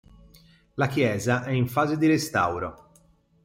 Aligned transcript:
La 0.77 0.87
chiesa 0.87 1.43
è 1.43 1.51
in 1.51 1.67
fase 1.67 1.95
di 1.95 2.07
restauro. 2.07 2.89